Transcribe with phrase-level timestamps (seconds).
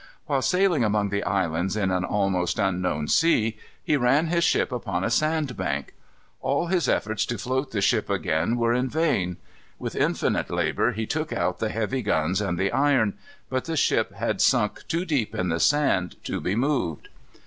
[0.25, 5.03] While sailing among the islands in an almost unknown sea, he ran his ship upon
[5.03, 5.93] a sandbank.
[6.41, 9.37] All his efforts to float the ship again were in vain.
[9.77, 13.13] With infinite labor he took out the heavy guns and the iron;
[13.47, 17.09] but the ship had sunk too deep in the sand to be moved.